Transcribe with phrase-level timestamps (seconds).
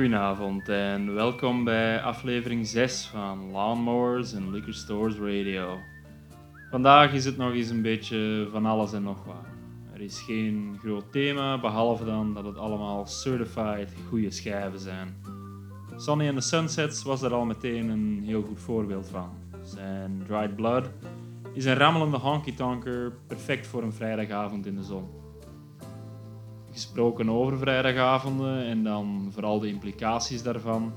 [0.00, 5.78] Goedenavond en welkom bij aflevering 6 van Lawnmowers and Liquor Stores Radio.
[6.70, 9.46] Vandaag is het nog eens een beetje van alles en nog wat.
[9.94, 15.16] Er is geen groot thema, behalve dan dat het allemaal certified goede schijven zijn.
[15.96, 19.30] Sonny and the Sunsets was daar al meteen een heel goed voorbeeld van.
[19.62, 20.90] Zijn Dried Blood
[21.52, 25.19] is een rammelende honky-tonker, perfect voor een vrijdagavond in de zon.
[26.80, 30.92] Gesproken over vrijdagavonden en dan vooral de implicaties daarvan.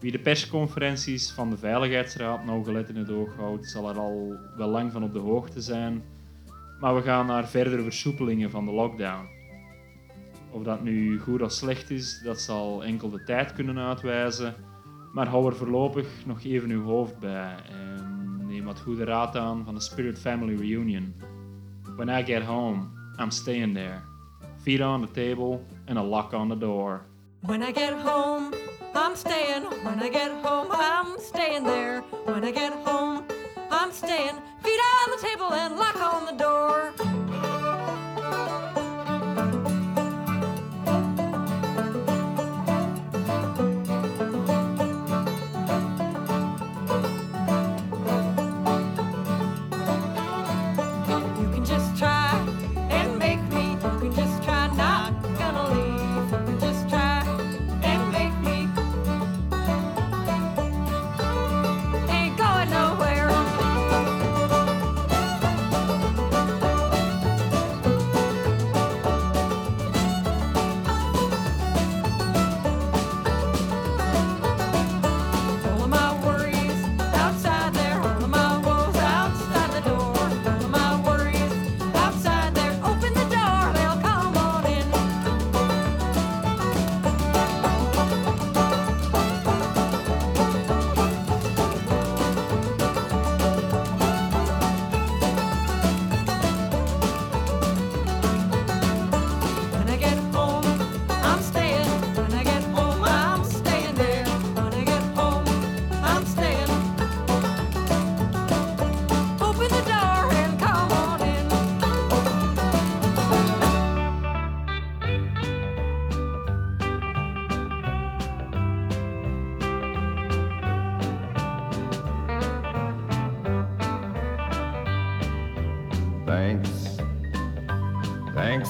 [0.00, 4.68] Wie de persconferenties van de Veiligheidsraad nauwgelet in het oog houdt, zal er al wel
[4.68, 6.02] lang van op de hoogte zijn.
[6.80, 9.28] Maar we gaan naar verdere versoepelingen van de lockdown.
[10.50, 14.54] Of dat nu goed of slecht is, dat zal enkel de tijd kunnen uitwijzen.
[15.12, 19.64] Maar hou er voorlopig nog even uw hoofd bij en neem wat goede raad aan
[19.64, 21.14] van de Spirit Family Reunion.
[21.96, 22.86] When I get home,
[23.20, 24.13] I'm staying there.
[24.64, 27.02] Feet on the table and a lock on the door.
[27.42, 28.54] When I get home,
[28.94, 29.64] I'm staying.
[29.84, 32.00] When I get home, I'm staying there.
[32.24, 33.26] When I get home,
[33.70, 34.36] I'm staying.
[34.62, 37.23] Feet on the table and lock on the door.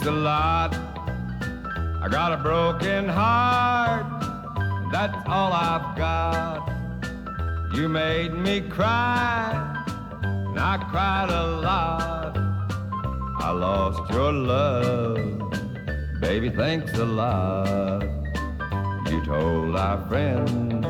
[0.06, 0.74] A lot.
[2.02, 4.06] I got a broken heart.
[4.92, 6.70] That's all I've got.
[7.74, 9.52] You made me cry,
[10.22, 12.36] and I cried a lot.
[13.40, 15.50] I lost your love.
[16.20, 18.02] Baby, thanks a lot.
[19.10, 20.84] You told our friends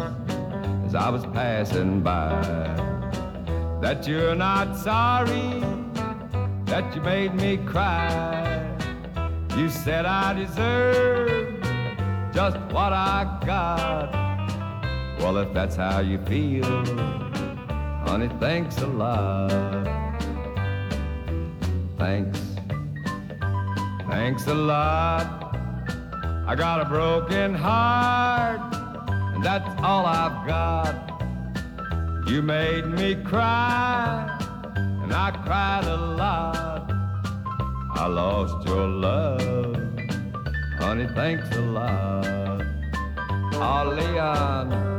[0.86, 2.40] as I was passing by
[3.80, 5.62] that you're not sorry
[6.64, 8.33] that you made me cry.
[9.56, 11.62] You said I deserve
[12.32, 14.12] just what I got.
[15.20, 16.84] Well, if that's how you feel,
[18.04, 19.50] honey, thanks a lot.
[21.96, 22.40] Thanks.
[24.08, 25.56] Thanks a lot.
[26.48, 28.74] I got a broken heart,
[29.34, 30.94] and that's all I've got.
[32.26, 34.36] You made me cry,
[34.74, 36.73] and I cried a lot.
[37.96, 39.76] I lost your love,
[40.78, 42.62] honey, thanks a lot.
[43.54, 44.93] Oh, Leon.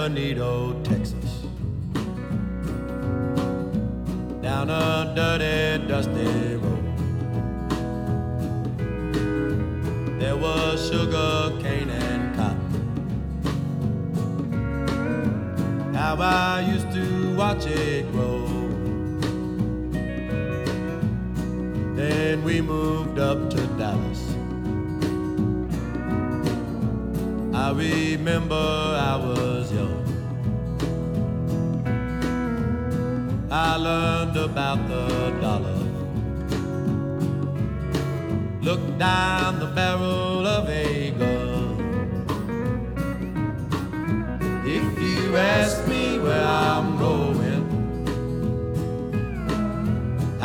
[0.00, 0.69] Benito,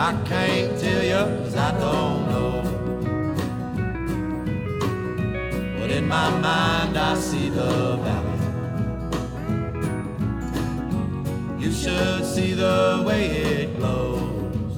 [0.08, 2.54] I can't tell you 'cause I don't know.
[5.80, 7.72] But in my mind, I see the
[8.04, 8.40] valley.
[11.64, 14.76] You should see the way it glows.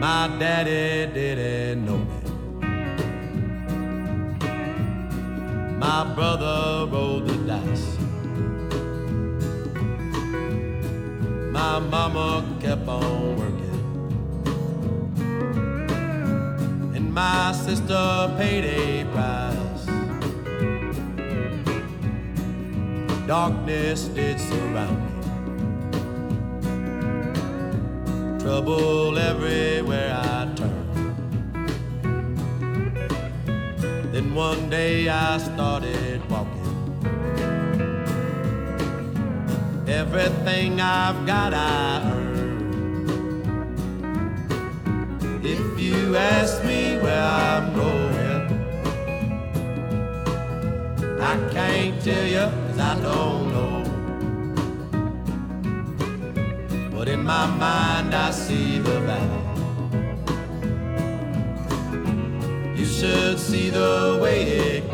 [0.00, 0.93] My daddy
[6.24, 7.88] brother rolled the dice.
[11.52, 12.28] My mama
[12.62, 13.80] kept on working.
[16.96, 18.04] And my sister
[18.38, 19.84] paid a price.
[23.26, 25.12] Darkness did surround me.
[28.42, 30.94] Trouble everywhere I turned.
[34.14, 36.03] Then one day I started
[40.02, 43.44] Everything I've got I earned.
[45.44, 48.42] If you ask me where I'm going,
[51.32, 53.76] I can't tell you 'cause I don't know.
[56.92, 59.44] But in my mind I see the valley.
[62.78, 64.93] You should see the way it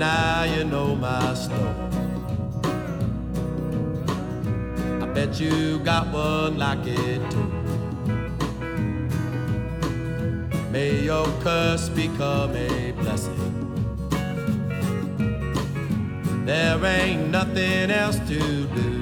[0.00, 1.74] now you know my story.
[5.02, 7.50] I bet you got one like it too.
[10.72, 13.36] May your curse become a blessing.
[16.46, 18.38] There ain't nothing else to
[18.68, 18.99] do.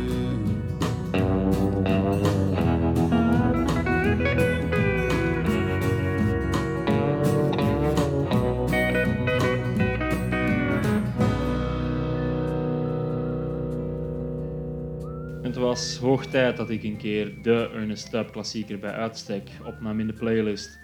[15.42, 20.00] Het was hoog tijd dat ik een keer de Ernest Tubb klassieker bij uitstek opnam
[20.00, 20.78] in de playlist.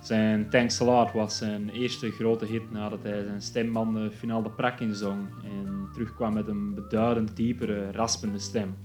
[0.00, 4.50] Zijn Thanks a Lot was zijn eerste grote hit nadat hij zijn stembanden finaal de
[4.50, 8.76] prak inzong en terugkwam met een beduidend diepere, raspende stem.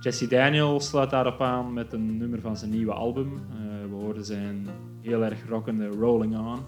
[0.00, 3.32] Jesse Daniel sluit daarop aan met een nummer van zijn nieuwe album.
[3.34, 4.66] Eh, we hoorden zijn
[5.00, 6.58] heel erg rockende Rolling On.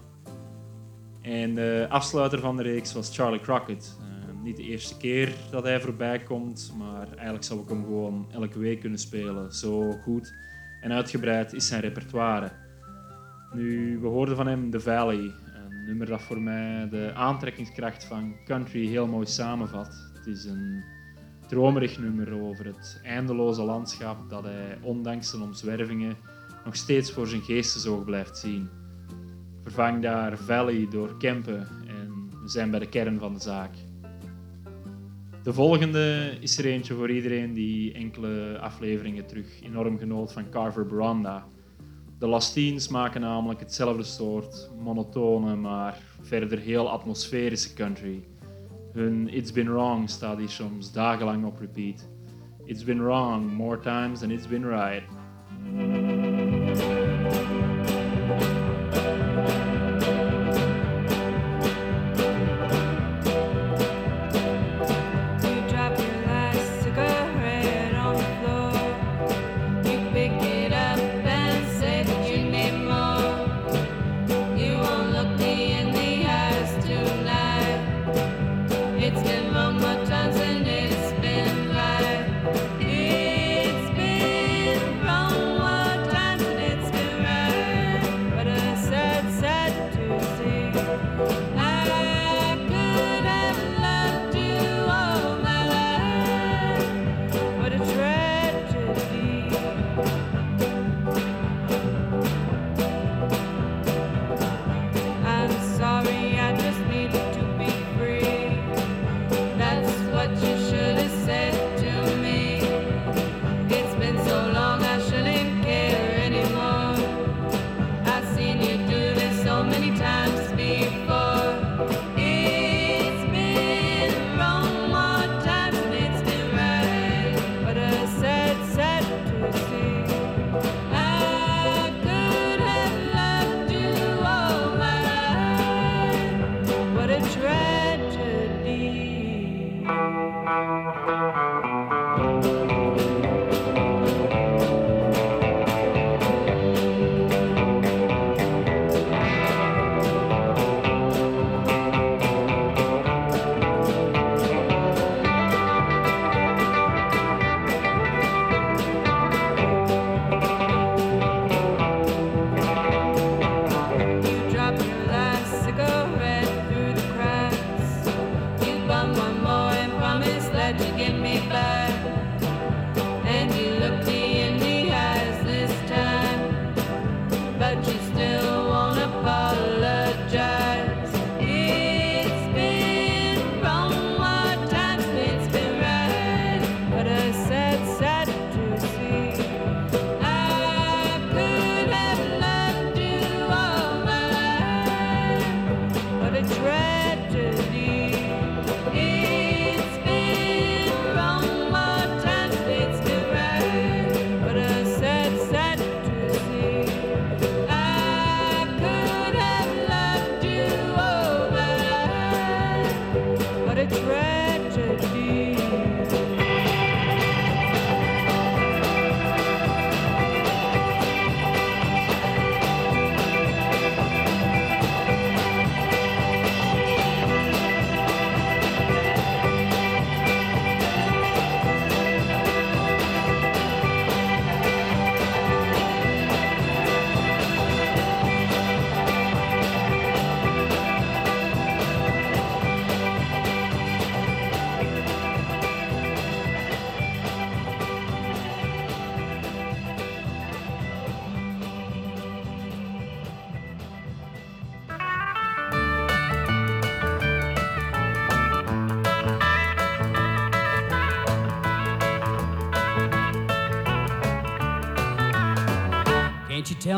[1.21, 3.97] En de afsluiter van de reeks was Charlie Crockett.
[4.43, 8.59] Niet de eerste keer dat hij voorbij komt, maar eigenlijk zou ik hem gewoon elke
[8.59, 9.53] week kunnen spelen.
[9.53, 10.33] Zo goed
[10.81, 12.51] en uitgebreid is zijn repertoire.
[13.53, 18.35] Nu, we hoorden van hem The Valley, een nummer dat voor mij de aantrekkingskracht van
[18.45, 20.11] country heel mooi samenvat.
[20.13, 20.83] Het is een
[21.47, 26.15] dromerig nummer over het eindeloze landschap dat hij, ondanks zijn omzwervingen,
[26.65, 28.69] nog steeds voor zijn geestesoog blijft zien.
[29.61, 33.71] Vervang daar Valley door Kempen en we zijn bij de kern van de zaak.
[35.43, 40.85] De volgende is er eentje voor iedereen die enkele afleveringen terug enorm genoot van Carver
[40.85, 41.45] Branda.
[42.19, 48.23] De Lastines maken namelijk hetzelfde soort monotone, maar verder heel atmosferische country.
[48.93, 52.09] Hun It's Been Wrong staat hier soms dagenlang op repeat.
[52.65, 55.03] It's been wrong more times than it's been right.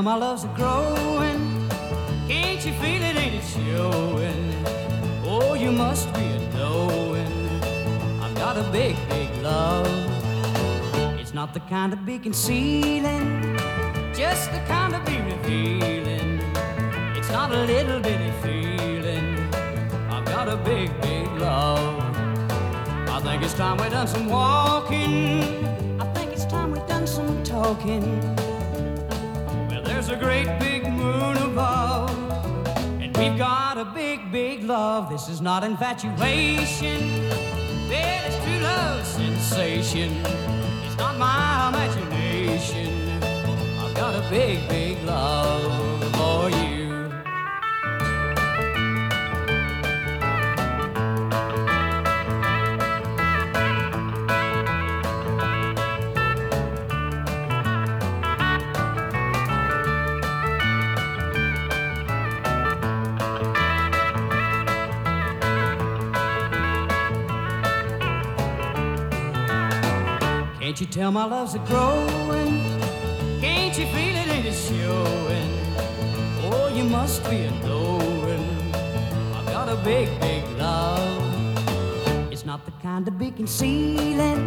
[0.03, 1.69] My love's a growing?
[2.27, 3.15] Can't you feel it?
[3.15, 4.65] Ain't it showing?
[5.23, 7.61] Oh, you must be a knowing.
[8.21, 9.87] I've got a big, big love.
[11.21, 13.55] It's not the kind to be concealing,
[14.13, 16.41] just the kind to be revealing.
[17.15, 19.37] It's not a little bitty feeling.
[20.11, 22.03] I've got a big, big love.
[23.07, 26.01] I think it's time we done some walking.
[26.01, 28.32] I think it's time we done some talking.
[30.23, 32.09] Great big moon above,
[33.01, 35.09] and we've got a big, big love.
[35.09, 37.01] This is not infatuation,
[37.91, 40.11] it's true love sensation.
[40.85, 43.19] It's not my imagination.
[43.81, 46.12] I've got a big, big love
[70.93, 72.61] tell my love's a growing?
[73.41, 75.49] Can't you feel it it showing?
[76.45, 78.45] Oh, you must be a knowing.
[79.33, 82.31] I've got a big, big love.
[82.31, 84.41] It's not the kind to be concealing,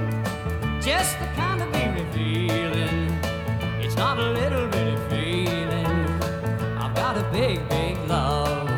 [0.81, 3.11] just the kind to be revealing.
[3.85, 5.87] It's not a little bitty feeling.
[6.79, 8.69] I've got a big, big love.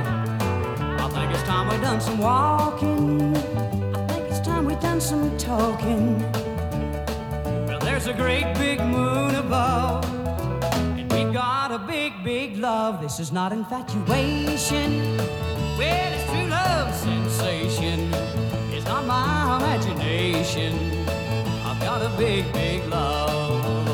[1.05, 2.98] I think it's time we done some walking.
[8.19, 10.05] Great big moon above,
[10.99, 13.01] and we got a big, big love.
[13.01, 15.17] This is not infatuation.
[15.79, 18.13] Well, it's true love sensation.
[18.75, 20.75] It's not my imagination.
[21.65, 23.89] I've got a big, big love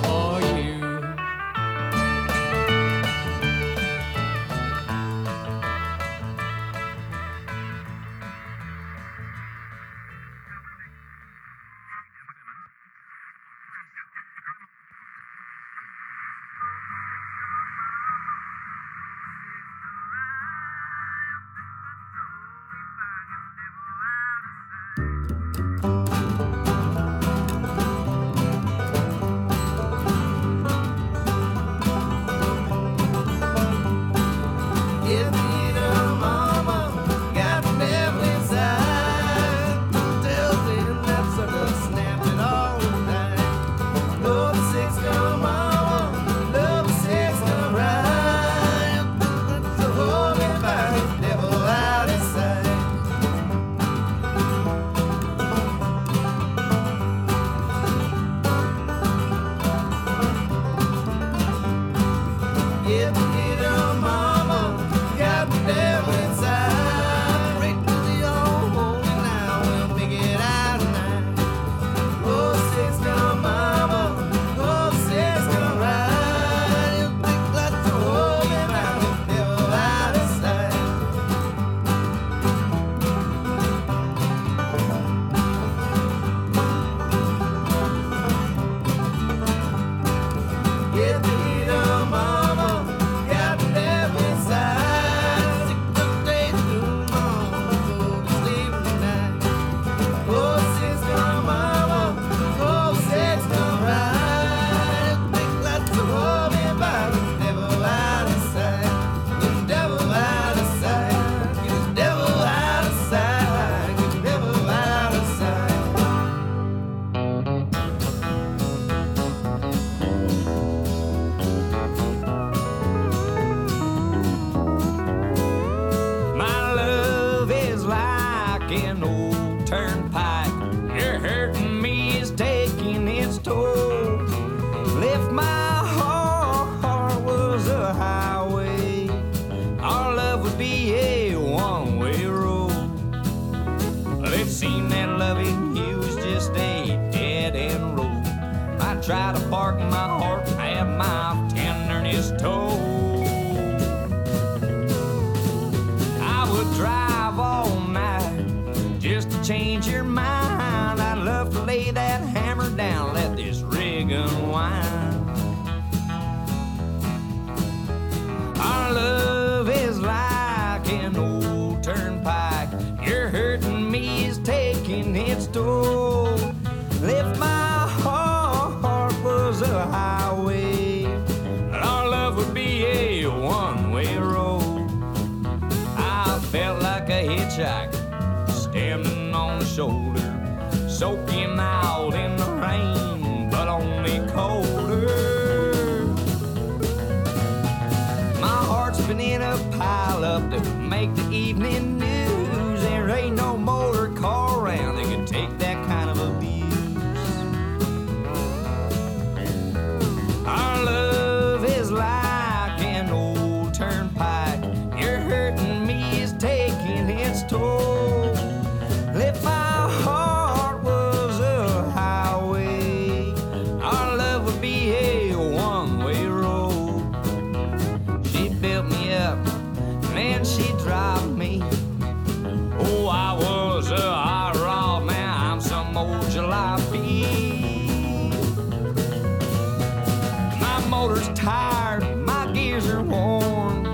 [240.87, 243.85] motor's tired, my gears are worn.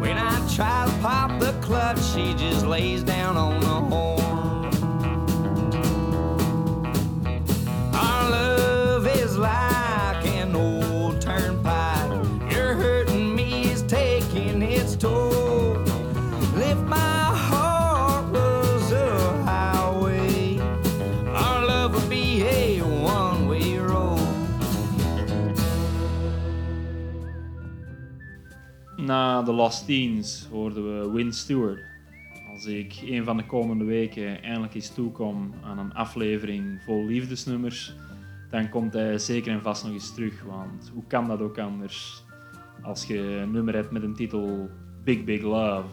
[0.00, 3.17] When I try to pop the clutch, she just lays down
[29.38, 31.78] Na de Lost Teens hoorden we Win Stewart.
[32.50, 37.94] Als ik een van de komende weken eindelijk eens toekom aan een aflevering vol liefdesnummers,
[38.50, 40.42] dan komt hij zeker en vast nog eens terug.
[40.42, 42.24] Want hoe kan dat ook anders
[42.82, 44.68] als je een nummer hebt met een titel
[45.04, 45.88] Big Big Love?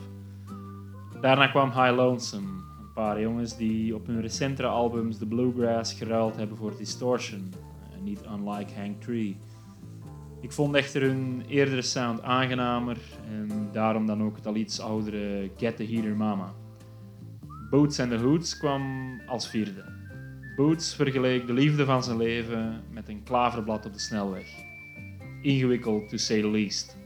[1.22, 2.48] Daarna kwam High Lonesome.
[2.80, 7.54] Een paar jongens die op hun recentere albums de bluegrass geruild hebben voor distortion.
[7.94, 9.38] En niet unlike Hank Tree.
[10.46, 12.98] Ik vond echter hun eerdere sound aangenamer
[13.30, 16.54] en daarom dan ook het al iets oudere Get the Heater Mama.
[17.70, 18.82] Boots and the Hoots kwam
[19.28, 19.84] als vierde.
[20.56, 24.48] Boots vergeleek de liefde van zijn leven met een klaverblad op de snelweg.
[25.42, 26.98] Ingewikkeld to say the least.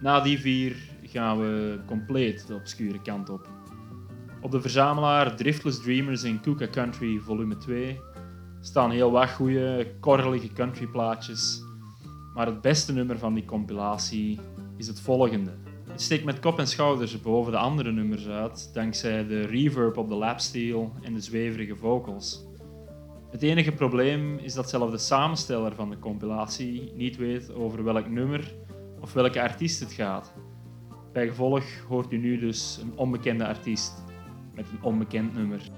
[0.00, 3.48] Na die vier gaan we compleet de obscure kant op.
[4.40, 8.00] Op de verzamelaar Driftless Dreamers in Kuka Country volume 2
[8.60, 11.68] staan heel wat goede, korrelige countryplaatjes.
[12.34, 14.40] Maar het beste nummer van die compilatie
[14.76, 15.50] is het volgende.
[15.90, 20.08] Het steekt met kop en schouders boven de andere nummers uit, dankzij de reverb op
[20.08, 22.44] de lapsteel en de zweverige vocals.
[23.30, 28.08] Het enige probleem is dat zelfs de samensteller van de compilatie niet weet over welk
[28.08, 28.54] nummer
[29.00, 30.32] of welke artiest het gaat.
[31.12, 34.04] Bij gevolg hoort u nu dus een onbekende artiest
[34.54, 35.70] met een onbekend nummer.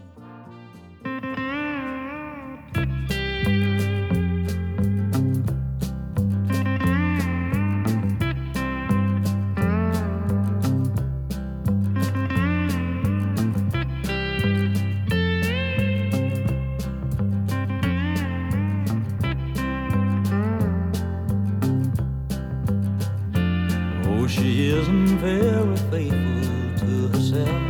[24.83, 26.43] Isn't very faithful
[26.83, 27.63] to herself.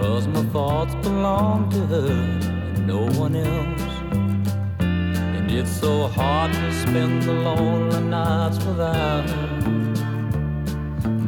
[0.00, 3.92] Cause my thoughts belong to her and no one else.
[4.78, 9.48] And it's so hard to spend the lonely nights without her.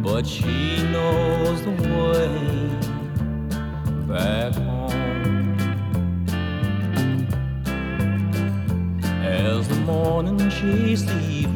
[0.02, 2.30] But she knows the way
[4.08, 4.88] back home.
[9.22, 11.49] As the morning she the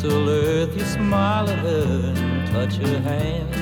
[0.00, 3.54] Gentle earth, you smile at her and touch her hand.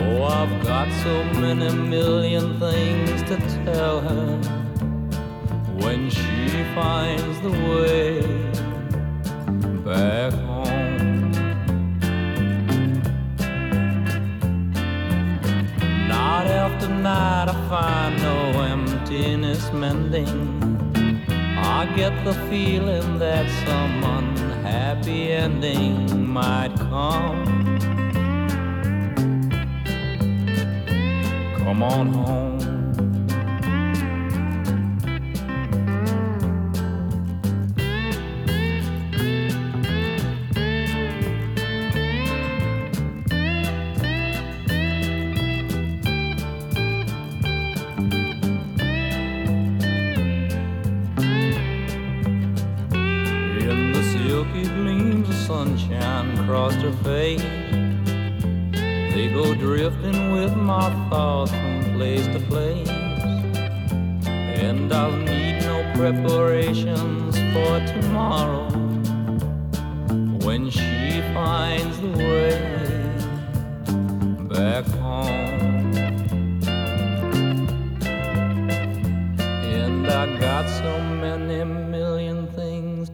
[0.00, 4.38] Oh, I've got so many million things to tell her
[5.76, 8.22] when she finds the way
[9.84, 11.32] back home.
[16.08, 20.32] Night after night, I find no emptiness mending.
[21.58, 24.02] I get the feeling that some
[25.02, 27.44] unhappy ending might come.
[31.56, 32.51] Come on home.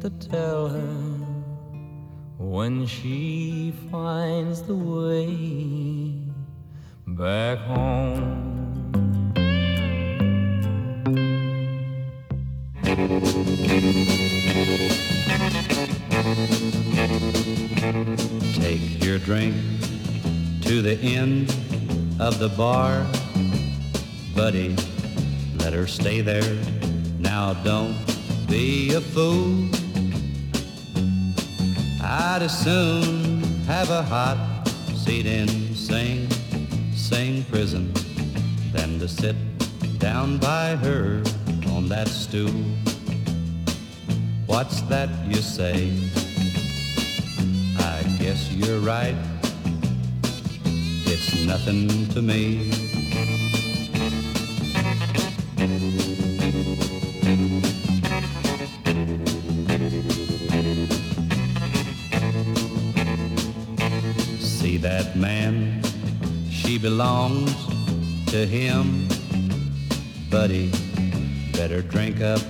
[0.01, 0.95] To tell her
[2.39, 6.23] when she finds the way
[7.09, 8.45] back home.
[18.55, 19.57] Take your drink
[20.63, 21.51] to the end
[22.21, 23.05] of the bar.
[24.37, 24.77] Buddy,
[25.57, 26.57] let her stay there.
[27.19, 27.97] Now don't
[28.47, 29.69] be a fool.
[32.11, 36.27] I'd as soon have a hot seat in Sing
[36.95, 37.93] Sing prison
[38.73, 39.37] than to sit
[39.99, 41.23] down by her
[41.69, 42.65] on that stool.
[44.47, 45.93] What's that you say?
[47.79, 49.17] I guess you're right.
[51.05, 52.88] It's nothing to me.
[66.99, 67.55] Belongs
[68.27, 69.07] to him.
[70.33, 70.69] Buddy,
[71.53, 72.41] better drink up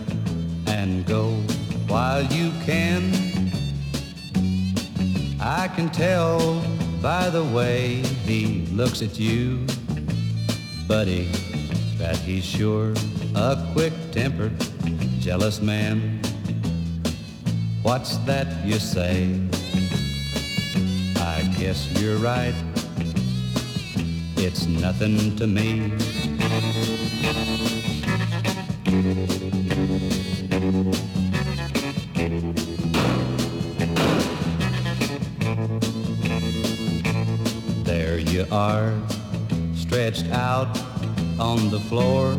[0.67, 1.33] and go
[1.87, 3.13] while you can.
[5.39, 6.65] I can tell
[7.03, 9.67] by the way he looks at you,
[10.87, 11.25] buddy,
[11.99, 12.95] that he's sure
[13.35, 14.59] a quick-tempered,
[15.21, 16.23] jealous man.
[17.83, 19.25] What's that you say?
[21.19, 22.55] I guess you're right.
[24.41, 25.93] It's nothing to me.
[37.83, 38.95] There you are,
[39.75, 40.69] stretched out
[41.41, 42.37] on the floor.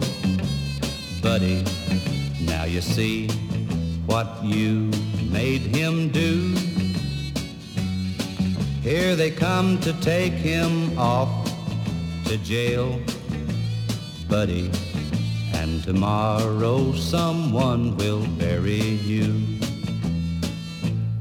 [1.22, 1.66] Buddy,
[2.46, 3.28] now you see
[4.06, 4.90] what you
[5.30, 6.56] made him do.
[8.82, 11.39] Here they come to take him off
[12.30, 13.02] to jail,
[14.30, 14.70] buddy.
[15.56, 19.42] And tomorrow someone will bury you.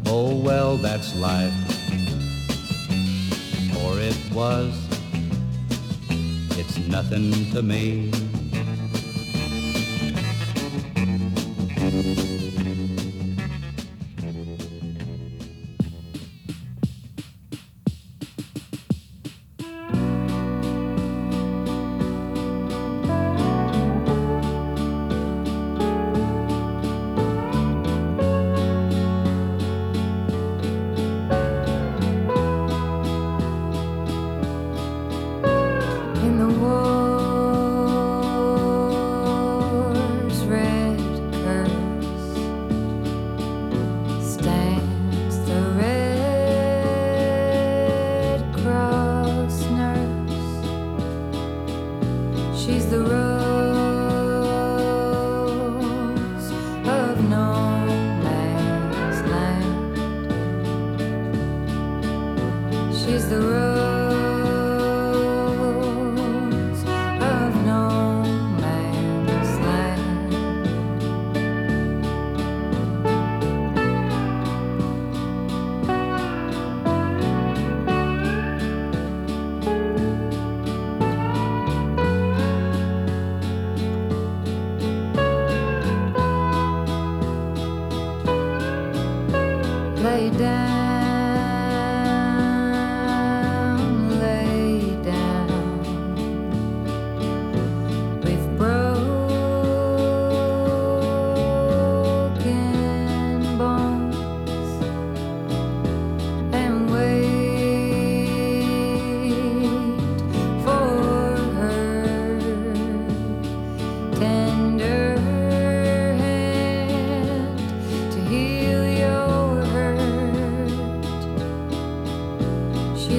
[0.05, 1.55] Oh well, that's life.
[3.83, 4.75] Or it was.
[6.59, 8.11] It's nothing to me.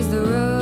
[0.10, 0.59] The rose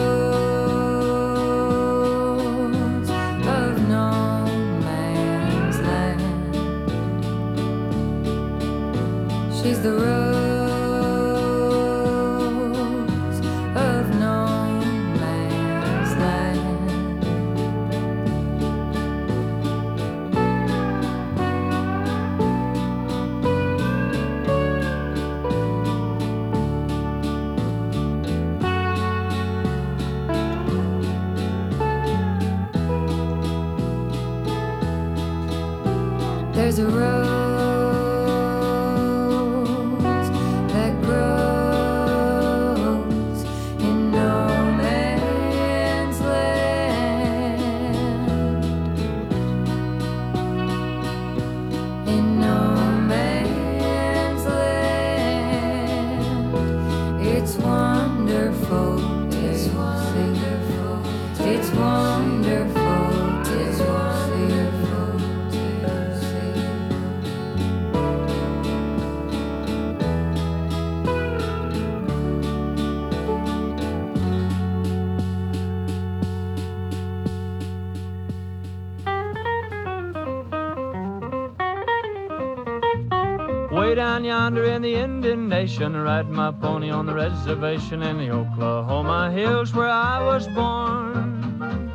[84.77, 89.89] in the Indian Nation, riding my pony on the reservation in the Oklahoma hills where
[89.89, 91.89] I was born.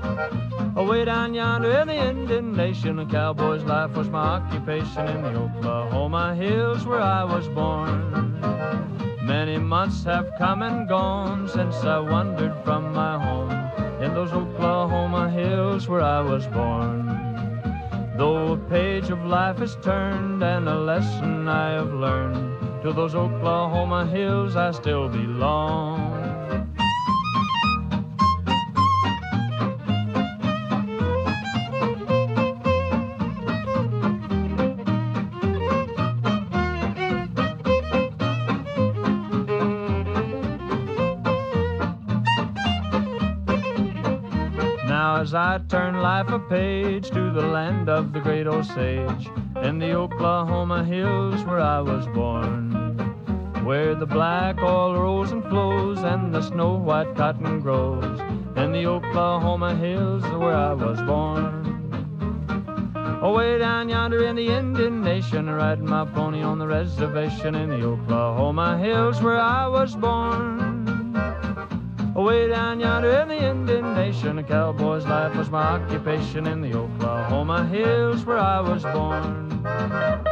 [0.75, 5.29] Away down yonder in the Indian Nation, a cowboy's life was my occupation in the
[5.29, 8.41] Oklahoma hills where I was born.
[9.23, 13.53] Many months have come and gone since I wandered from my home
[14.03, 17.07] in those Oklahoma hills where I was born.
[18.17, 22.42] Though a page of life is turned and a lesson I have learned,
[22.93, 26.13] to those Oklahoma hills I still belong.
[44.87, 49.81] Now as I turn life a page to the land of the great Osage, and
[49.81, 52.72] the Oklahoma hills where I was born,
[53.65, 58.21] where the black oil rolls and flows and the snow white cotton grows,
[58.57, 61.63] in the Oklahoma hills where I was born.
[63.23, 67.85] Away down yonder in the Indian Nation, riding my pony on the reservation in the
[67.85, 71.15] Oklahoma hills where I was born.
[72.17, 76.75] Away down yonder in the Indian Nation, a cowboy's life was my occupation in the
[76.75, 80.32] Oklahoma hills where I was born.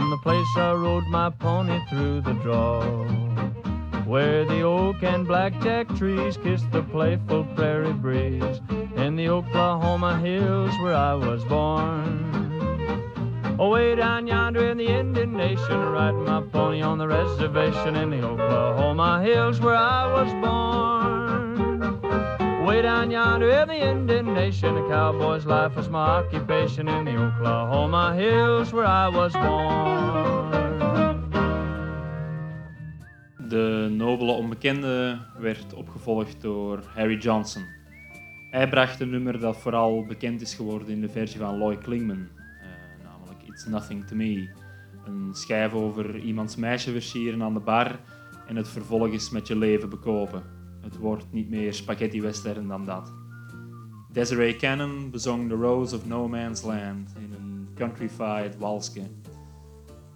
[0.00, 2.80] From the place I rode my pony through the draw.
[4.06, 8.62] Where the oak and blackjack trees kiss the playful prairie breeze
[8.96, 12.32] in the Oklahoma hills where I was born.
[13.58, 18.22] Away down yonder in the Indian Nation, riding my pony on the reservation in the
[18.22, 21.10] Oklahoma hills where I was born.
[22.64, 27.16] Way down yonder in the Indian Nation, a cowboy's life was my occupation in the
[27.16, 30.50] Oklahoma hills where I was born.
[33.48, 37.62] De nobele onbekende werd opgevolgd door Harry Johnson.
[38.50, 42.28] Hij bracht een nummer dat vooral bekend is geworden in de versie van Loy Klingman,
[42.60, 44.50] eh, namelijk It's Nothing to Me.
[45.04, 47.98] Een schijf over iemands meisje versieren aan de bar
[48.46, 50.42] en het vervolgens met je leven bekopen.
[50.82, 53.19] Het wordt niet meer spaghetti western dan dat.
[54.12, 59.02] Desiree Cannon bezong The Rose of No Man's Land in een countryfied walsje.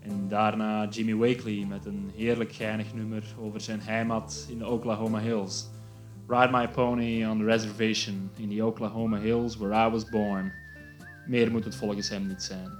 [0.00, 5.18] En daarna Jimmy Wakely met een heerlijk geinig nummer over zijn heimat in de Oklahoma
[5.18, 5.70] Hills.
[6.28, 10.52] Ride My Pony on the Reservation in the Oklahoma Hills where I was born.
[11.26, 12.70] Meer moet het volgens hem niet zijn.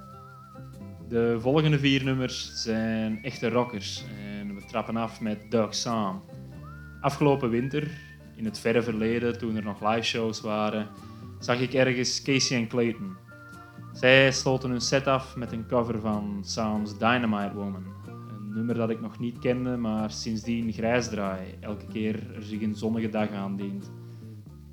[1.09, 4.05] De volgende vier nummers zijn echte rockers
[4.39, 6.23] en we trappen af met Doug Sam.
[7.01, 7.91] Afgelopen winter,
[8.37, 10.89] in het verre verleden toen er nog live shows waren,
[11.39, 13.16] zag ik ergens Casey en Clayton.
[13.93, 17.85] Zij sloten hun set af met een cover van Sam's Dynamite Woman.
[18.07, 22.62] Een nummer dat ik nog niet kende, maar sindsdien grijs draai, elke keer er zich
[22.62, 23.91] een zonnige dag aandient.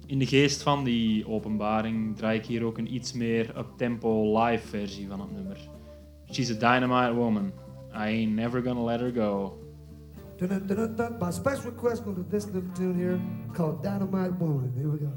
[0.05, 4.67] In de geest van die openbaring draai ik hier ook een iets meer up-tempo live
[4.67, 5.57] versie van het nummer.
[6.31, 7.51] She's a dynamite woman.
[7.93, 9.57] I ain't never gonna let her go.
[10.41, 13.21] By special request, go to this little tune here
[13.53, 14.73] called Dynamite Woman.
[14.75, 15.11] Here we go.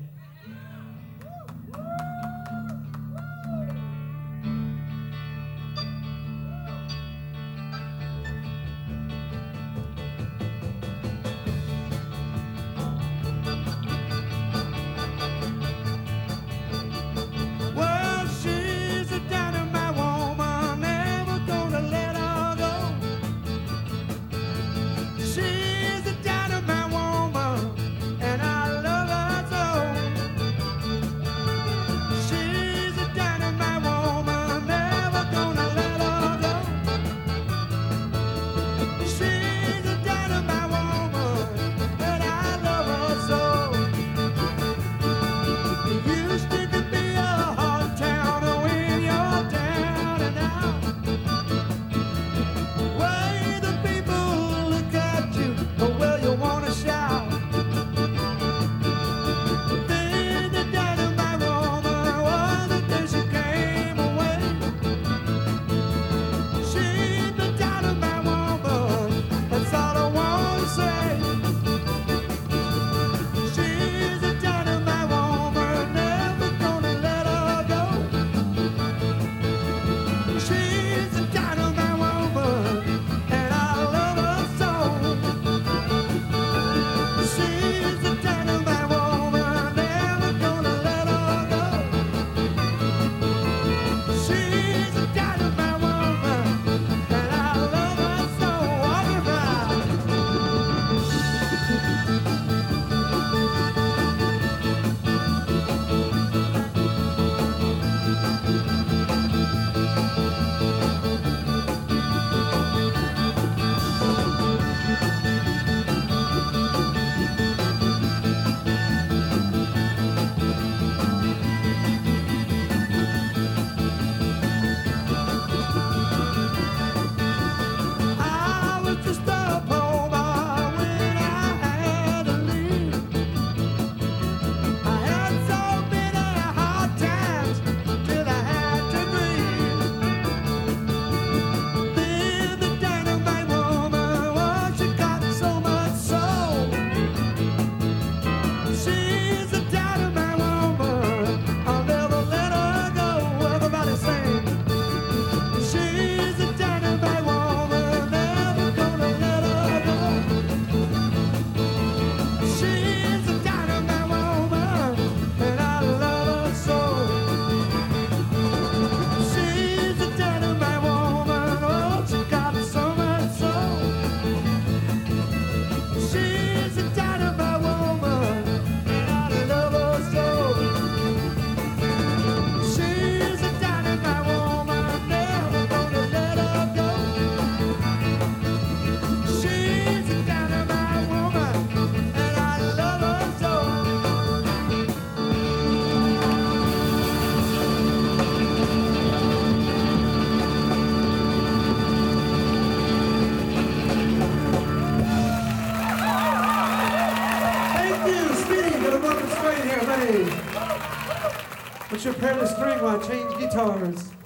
[212.54, 214.23] Spring One Change Guitars.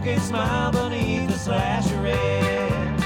[0.00, 3.00] crooked smile beneath the slash red.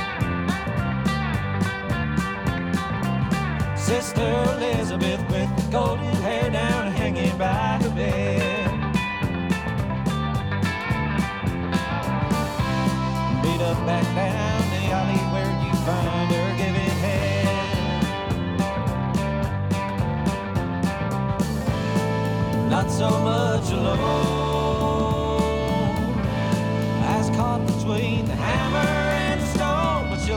[3.77, 4.23] Sister
[4.57, 8.71] Elizabeth with golden hair down hanging by her bed.
[13.43, 17.91] Beat up back down the alley where you find her giving head.
[22.71, 24.34] Not so much alone.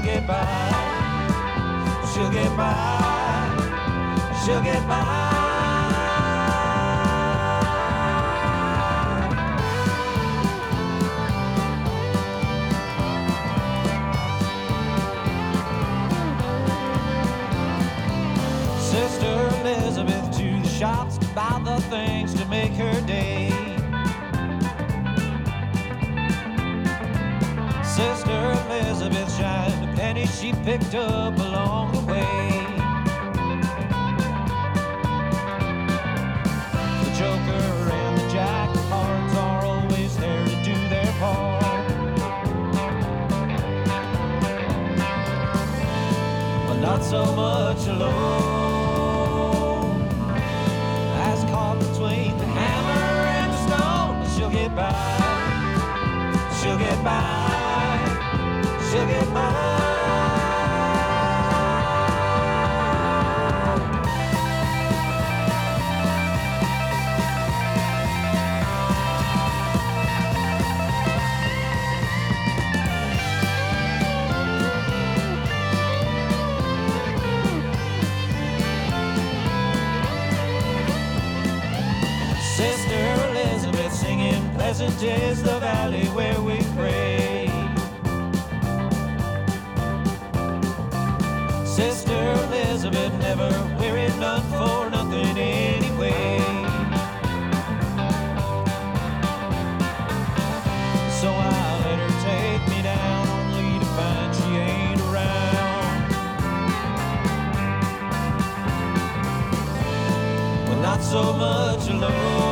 [0.07, 0.45] get by.
[2.13, 2.73] She'll get by.
[4.45, 5.03] She'll get by.
[18.79, 23.01] Sister Elizabeth to the shops to buy the things to make her
[30.25, 32.49] she picked up along the way.
[37.03, 41.63] The Joker and the Jack of Hearts are always there to do their part.
[46.67, 49.27] But not so much alone.
[51.29, 54.93] As caught between the hammer and the stone, she'll get by.
[56.59, 57.47] She'll get by.
[58.89, 59.96] She'll get by.
[82.57, 87.47] Sister Elizabeth singing Pleasant is the valley where we pray.
[91.63, 96.39] Sister Elizabeth never wearied none for nothing anyway.
[101.21, 105.99] So I let her take me down, only to find she ain't around.
[110.67, 112.46] Well, not so much alone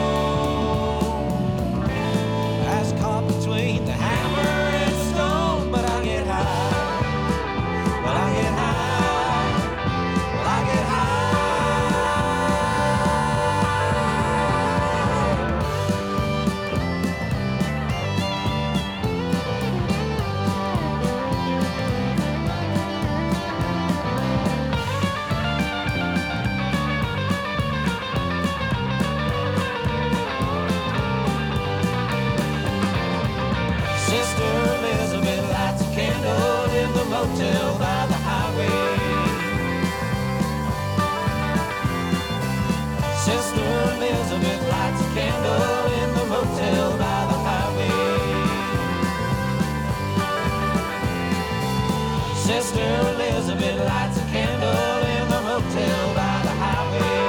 [52.75, 57.23] Sister Elizabeth lights a candle in the motel by the highway.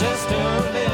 [0.00, 0.91] Sister Elizabeth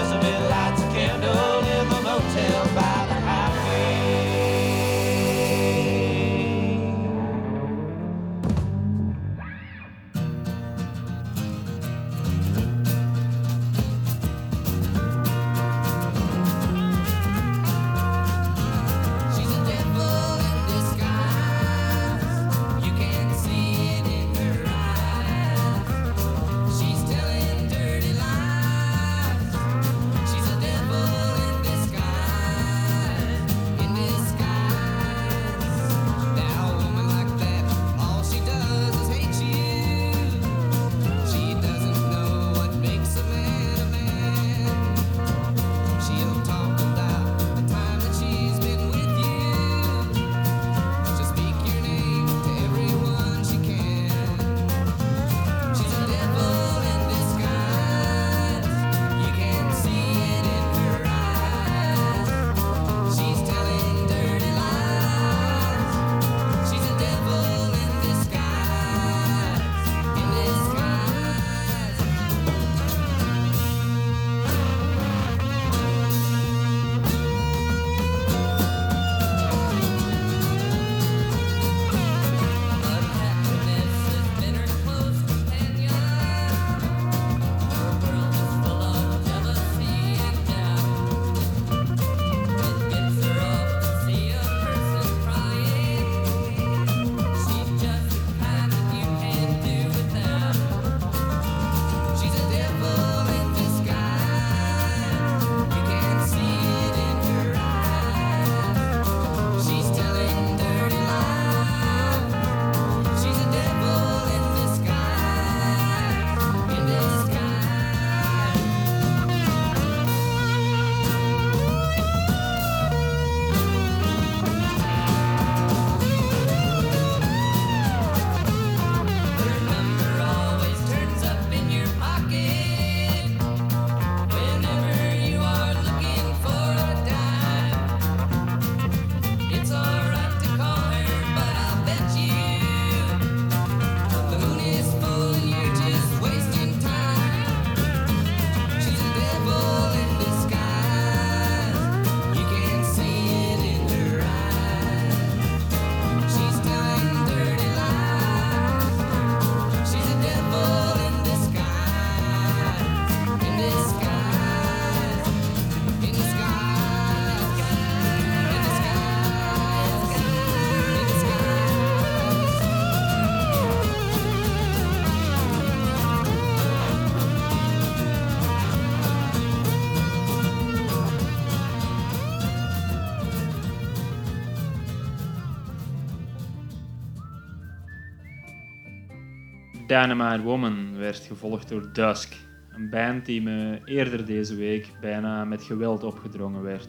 [189.89, 192.37] Dynamite Woman werd gevolgd door Dusk,
[192.73, 196.89] een band die me eerder deze week bijna met geweld opgedrongen werd.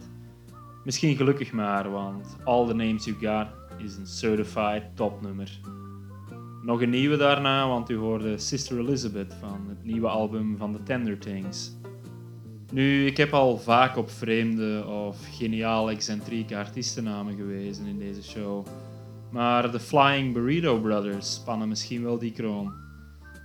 [0.84, 3.47] Misschien gelukkig maar, want All the Names You Got
[3.78, 5.60] is een certified topnummer.
[6.62, 10.84] Nog een nieuwe daarna, want u hoorde Sister Elizabeth van het nieuwe album van The
[10.84, 11.72] Tender Things.
[12.72, 18.66] Nu, ik heb al vaak op vreemde of geniaal excentrieke artiestennamen gewezen in deze show.
[19.32, 22.88] Maar de Flying Burrito Brothers spannen misschien wel die kroon.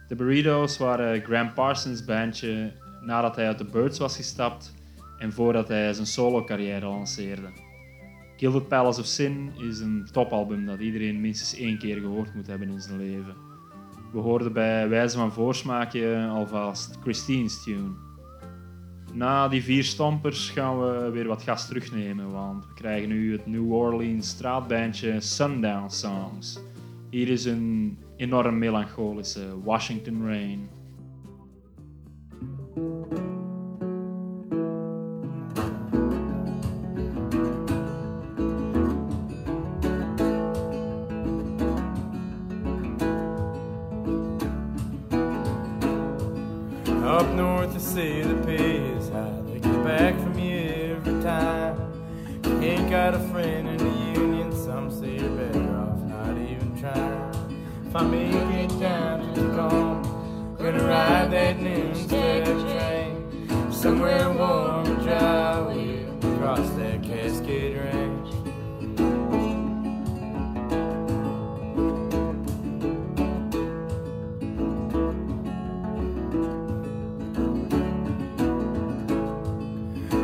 [0.08, 4.74] De Burritos waren Graham Parsons' bandje nadat hij uit de Birds was gestapt
[5.18, 7.48] en voordat hij zijn solo-carrière lanceerde.
[8.36, 12.68] Gilded Palace of Sin is een topalbum dat iedereen minstens één keer gehoord moet hebben
[12.68, 13.34] in zijn leven.
[14.12, 17.90] We hoorden bij wijze van voorsmaakje alvast Christine's tune.
[19.12, 23.46] Na die vier stompers gaan we weer wat gas terugnemen, want we krijgen nu het
[23.46, 26.60] New Orleans straatbandje Sundown Songs.
[27.10, 30.68] Hier is een enorm melancholische Washington Rain.
[57.94, 60.02] If I make it down to Tacoma,
[60.58, 65.60] gonna ride that noon step train somewhere warm and dry.
[65.60, 68.30] We'll cross that Cascade Range.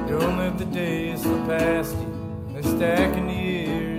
[0.08, 2.08] Don't let the days slip past you.
[2.52, 3.89] They're stacking the years,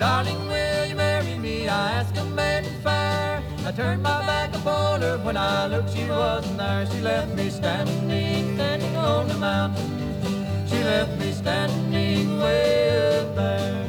[0.00, 1.68] Darling, will you marry me?
[1.68, 3.42] I asked a maiden fair.
[3.66, 6.86] I turned my back upon her when I looked, she wasn't there.
[6.86, 10.66] She left me standing, standing on the mountain.
[10.66, 13.79] She left me standing way up there.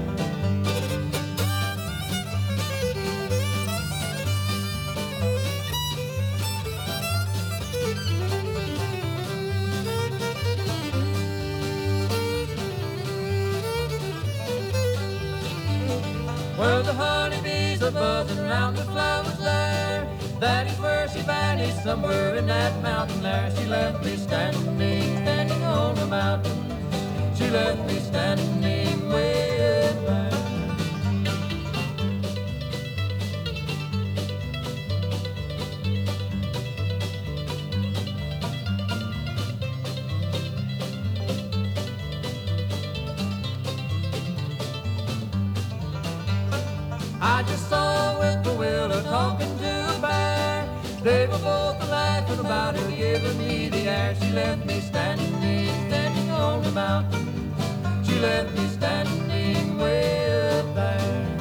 [16.62, 20.08] Well, the honeybees are buzzing round the flowers there.
[20.40, 23.52] That is where she vanished, somewhere in that mountain there.
[23.58, 27.34] She left me standing, standing on the mountain.
[27.34, 28.62] She left me standing
[54.32, 55.28] She left me standing,
[55.90, 57.54] standing on the mountain.
[58.06, 61.38] She left me standing way up there.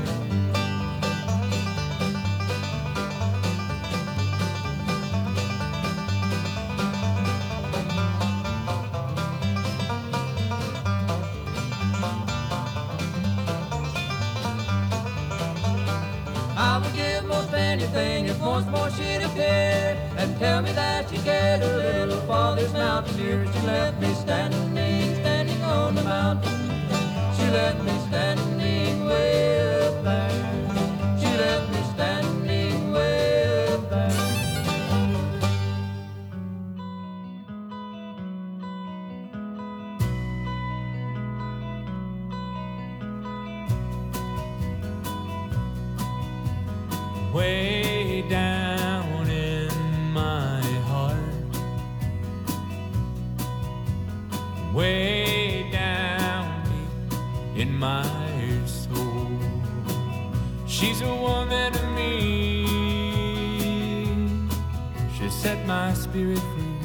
[16.57, 21.10] I would give most anything if once more she'd appear and tell me that
[23.01, 23.47] mountaineer.
[23.53, 26.71] She left me standing, standing on the mountain.
[27.37, 30.31] She left me standing way up there.
[31.19, 34.11] She left me standing way up there.
[47.33, 47.80] way
[65.71, 66.81] my spirit free,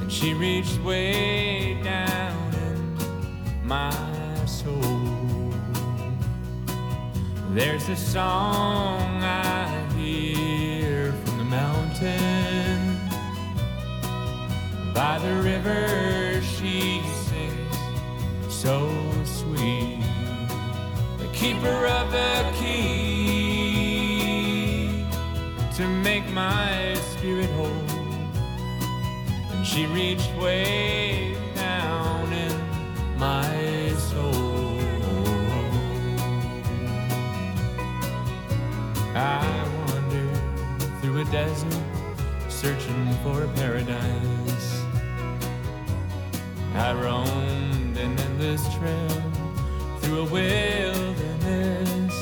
[0.00, 2.96] and she reached way down in
[3.62, 3.92] my
[4.46, 5.52] soul.
[7.50, 12.96] There's a song I hear from the mountain.
[14.94, 17.76] By the river she sings
[18.48, 18.76] so
[19.26, 20.02] sweet.
[21.18, 23.50] The keeper of the key
[25.80, 26.69] to make my
[29.70, 32.52] she reached way down in
[33.16, 34.80] my soul.
[39.14, 39.46] I
[39.86, 40.40] wandered
[41.00, 41.82] through a desert
[42.48, 44.82] searching for paradise.
[46.74, 49.22] I roamed an endless trail
[50.00, 52.16] through a wilderness.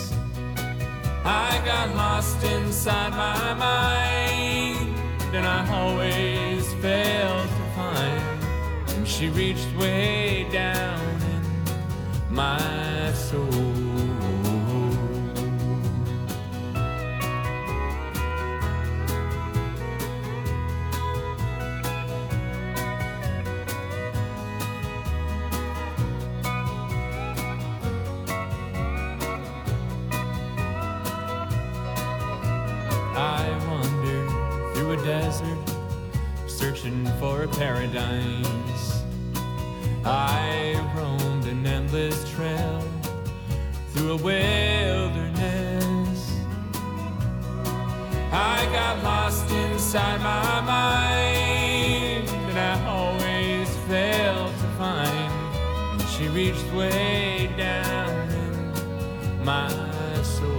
[1.25, 4.95] I got lost inside my mind,
[5.35, 7.38] and I always failed
[9.19, 13.68] she reached way down in my soul.
[48.31, 55.33] I got lost inside my mind and I always failed to find.
[56.11, 59.71] She reached way down in my
[60.23, 60.59] soul.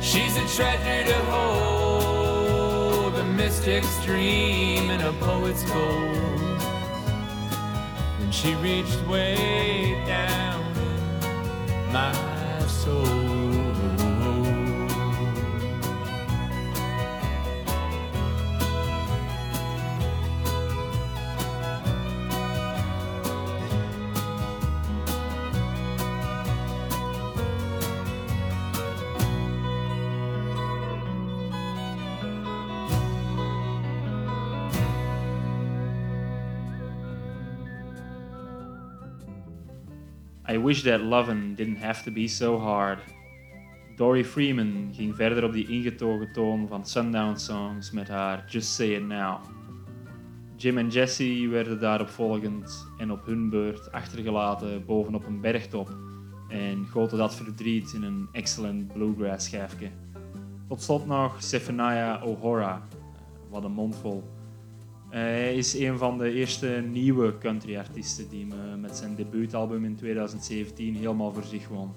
[0.00, 6.60] She's a treasure to hold, a mystic's dream and a poet's gold.
[8.20, 12.12] And she reached way down in my
[12.68, 13.13] soul.
[40.64, 42.98] Wish that lovin' didn't have to be so hard.
[43.96, 48.94] Dory Freeman ging verder op die ingetogen toon van Sundown Songs met haar Just Say
[48.94, 49.40] It Now.
[50.56, 55.96] Jim en Jesse werden daarop volgend en op hun beurt achtergelaten bovenop een bergtop
[56.48, 59.90] en goten dat verdriet in een excellent bluegrass schijfje.
[60.68, 62.82] Tot slot nog Zephaniah O'Hara,
[63.50, 64.24] wat een mondvol.
[65.14, 70.94] Hij is een van de eerste nieuwe country-artiesten die me met zijn debuutalbum in 2017
[70.94, 71.92] helemaal voor zich won.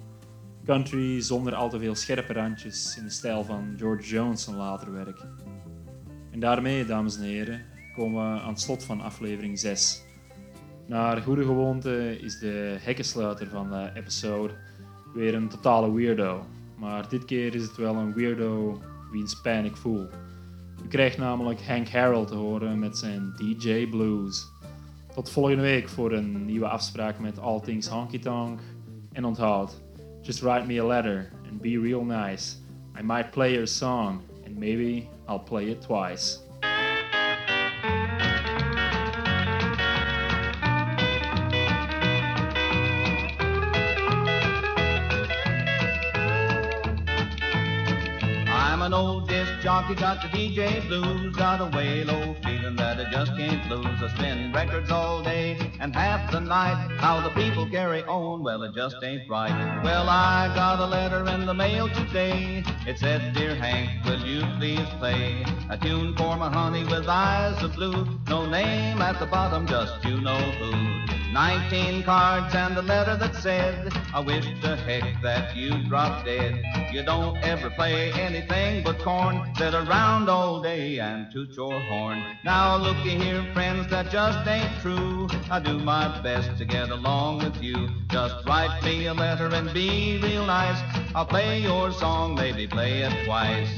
[0.66, 4.92] Country zonder al te veel scherpe randjes in de stijl van George Jones zijn later
[4.92, 5.26] werk.
[6.32, 7.66] En daarmee, dames en heren,
[7.96, 10.04] komen we aan het slot van aflevering 6.
[10.88, 14.54] Naar goede gewoonte is de hekkensluiter van de episode
[15.14, 16.46] weer een totale weirdo.
[16.76, 20.08] Maar dit keer is het wel een weirdo wiens pijn ik voel.
[20.84, 24.48] U krijgt namelijk Hank Harold te horen met zijn DJ Blues.
[25.14, 28.60] Tot volgende week voor een nieuwe afspraak met All Things Honky Tonk.
[29.12, 29.82] En onthoud,
[30.22, 32.56] just write me a letter and be real nice.
[33.00, 36.40] I might play your song and maybe I'll play it twice.
[49.78, 53.70] Disc jockey, got the DJ blues, got a way low feeling that I just can't
[53.70, 53.86] lose.
[54.02, 56.98] I spin records all day and half the night.
[56.98, 59.82] How the people carry on, well, it just ain't right.
[59.84, 62.64] Well, I got a letter in the mail today.
[62.88, 67.62] It said, Dear Hank, will you please play a tune for my honey with eyes
[67.64, 68.08] of blue?
[68.28, 71.17] No name at the bottom, just you know who.
[71.38, 76.60] Nineteen cards and a letter that said, I wish to heck that you drop dead.
[76.92, 79.54] You don't ever play anything but corn.
[79.56, 82.24] Sit around all day and toot your horn.
[82.44, 85.28] Now looky here, friends, that just ain't true.
[85.52, 87.88] I do my best to get along with you.
[88.10, 90.82] Just write me a letter and be real nice.
[91.14, 93.70] I'll play your song, maybe play it twice.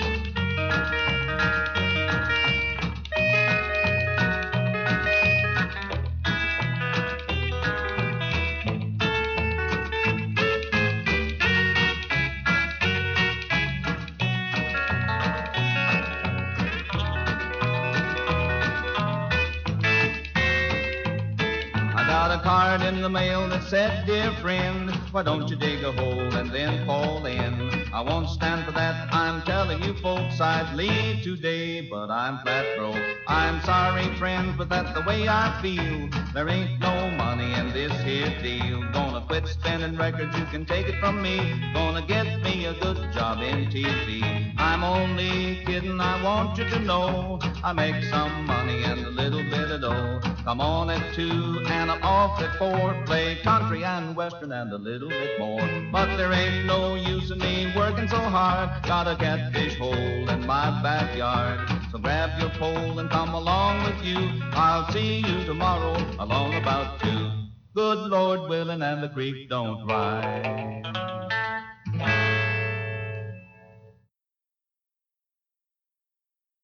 [22.50, 26.52] Card in the mail that said, Dear friend, why don't you dig a hole and
[26.52, 27.90] then fall in?
[27.92, 29.12] I won't stand for that.
[29.14, 33.02] I'm telling you folks I'd leave today, but I'm flat broke.
[33.28, 36.10] I'm sorry, friends, but that's the way I feel.
[36.34, 38.82] There ain't no money in this here deal.
[38.92, 41.38] Gonna quit spending records, you can take it from me.
[41.74, 44.54] Gonna get me a good job in TV.
[44.58, 47.40] I'm only kidding, I want you to know.
[47.64, 50.20] I make some money and a little bit of dough.
[50.44, 52.96] Come on at two and I'm off at four.
[53.06, 55.62] Play country and western and a little bit more.
[55.92, 58.84] But there ain't no use in me working so hard.
[58.84, 59.94] Got a catfish hole
[60.30, 61.60] in my backyard.
[61.92, 64.18] So grab your pole and come along with you.
[64.52, 67.32] I'll see you tomorrow along about two.
[67.76, 70.86] Good Lord willing and the creek don't rise.